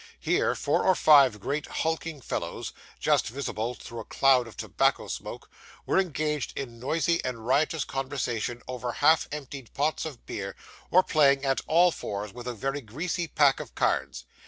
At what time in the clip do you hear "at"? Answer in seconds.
11.45-11.61